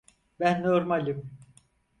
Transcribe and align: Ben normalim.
Ben 0.39 0.63
normalim. 0.63 1.29